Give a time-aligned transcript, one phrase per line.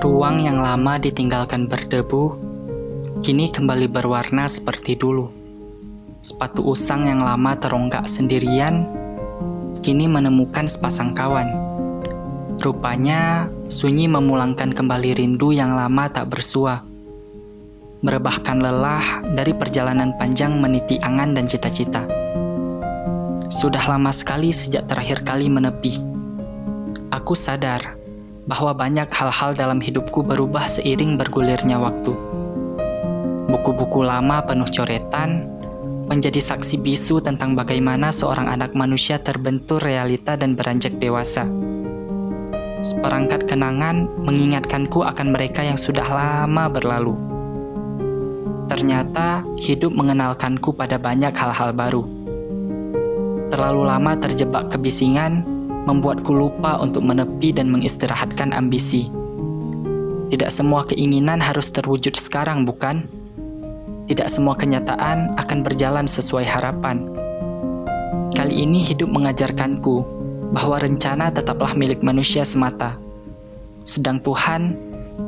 [0.00, 2.38] Ruang yang lama ditinggalkan berdebu,
[3.20, 5.28] kini kembali berwarna seperti dulu.
[6.24, 8.88] Sepatu usang yang lama teronggak sendirian,
[9.84, 11.52] kini menemukan sepasang kawan.
[12.60, 16.84] Rupanya, sunyi memulangkan kembali rindu yang lama tak bersua.
[18.00, 22.04] Merebahkan lelah dari perjalanan panjang meniti angan dan cita-cita.
[23.50, 25.98] Sudah lama sekali sejak terakhir kali menepi.
[27.10, 27.98] Aku sadar
[28.46, 32.14] bahwa banyak hal-hal dalam hidupku berubah seiring bergulirnya waktu.
[33.50, 35.50] Buku-buku lama penuh coretan
[36.06, 41.50] menjadi saksi bisu tentang bagaimana seorang anak manusia terbentur realita dan beranjak dewasa.
[42.86, 47.18] Seperangkat kenangan mengingatkanku akan mereka yang sudah lama berlalu.
[48.70, 52.19] Ternyata hidup mengenalkanku pada banyak hal-hal baru.
[53.50, 55.42] Terlalu lama terjebak kebisingan
[55.82, 59.10] membuatku lupa untuk menepi dan mengistirahatkan ambisi.
[60.30, 63.10] Tidak semua keinginan harus terwujud sekarang, bukan?
[64.06, 67.02] Tidak semua kenyataan akan berjalan sesuai harapan.
[68.30, 70.06] Kali ini hidup mengajarkanku
[70.54, 72.94] bahwa rencana tetaplah milik manusia semata.
[73.82, 74.78] Sedang Tuhan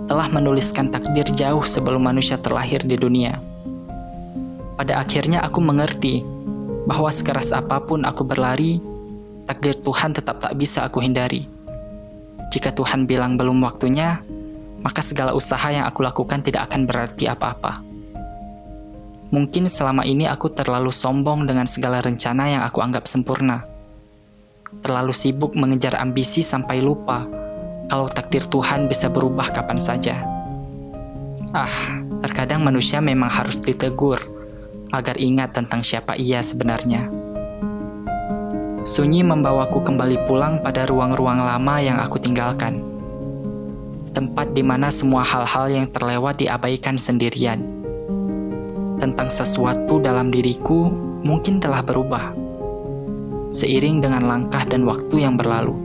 [0.06, 3.42] telah menuliskan takdir jauh sebelum manusia terlahir di dunia.
[4.78, 6.22] Pada akhirnya aku mengerti
[6.86, 8.82] bahwa sekeras apa pun aku berlari,
[9.46, 11.46] takdir Tuhan tetap tak bisa aku hindari.
[12.52, 14.20] Jika Tuhan bilang belum waktunya,
[14.82, 17.80] maka segala usaha yang aku lakukan tidak akan berarti apa-apa.
[19.32, 23.64] Mungkin selama ini aku terlalu sombong dengan segala rencana yang aku anggap sempurna.
[24.84, 27.24] Terlalu sibuk mengejar ambisi sampai lupa
[27.88, 30.20] kalau takdir Tuhan bisa berubah kapan saja.
[31.52, 34.20] Ah, terkadang manusia memang harus ditegur
[34.92, 37.08] agar ingat tentang siapa ia sebenarnya.
[38.82, 42.82] Sunyi membawaku kembali pulang pada ruang-ruang lama yang aku tinggalkan.
[44.12, 47.64] Tempat di mana semua hal-hal yang terlewat diabaikan sendirian.
[49.00, 50.92] Tentang sesuatu dalam diriku
[51.24, 52.34] mungkin telah berubah.
[53.54, 55.78] Seiring dengan langkah dan waktu yang berlalu.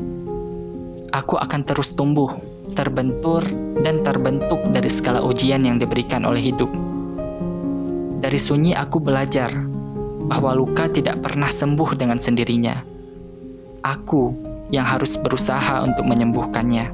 [1.13, 2.33] Aku akan terus tumbuh,
[2.73, 3.45] terbentur,
[3.85, 6.86] dan terbentuk dari segala ujian yang diberikan oleh hidup.
[8.17, 9.53] Dari sunyi aku belajar
[10.25, 12.81] bahwa luka tidak pernah sembuh dengan sendirinya.
[13.85, 14.33] Aku
[14.73, 16.91] yang harus berusaha untuk menyembuhkannya.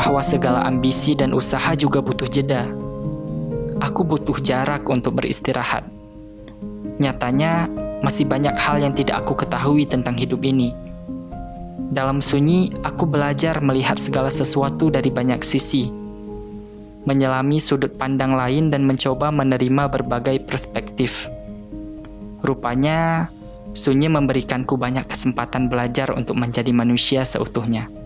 [0.00, 2.64] Bahwa segala ambisi dan usaha juga butuh jeda.
[3.82, 5.84] Aku butuh jarak untuk beristirahat.
[7.02, 7.68] Nyatanya,
[8.00, 10.72] masih banyak hal yang tidak aku ketahui tentang hidup ini.
[11.90, 15.90] Dalam sunyi, aku belajar melihat segala sesuatu dari banyak sisi,
[17.10, 21.26] menyelami sudut pandang lain, dan mencoba menerima berbagai perspektif.
[22.46, 23.26] Rupanya,
[23.74, 27.99] sunyi memberikanku banyak kesempatan belajar untuk menjadi manusia seutuhnya.